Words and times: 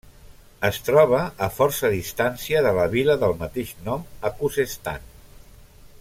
Es 0.69 0.77
troba 0.85 1.19
a 1.47 1.49
força 1.57 1.91
distància 1.97 2.63
de 2.67 2.73
la 2.79 2.87
vila 2.97 3.19
del 3.25 3.37
mateix 3.45 3.75
nom 3.89 4.09
a 4.31 4.35
Khuzestan. 4.39 5.05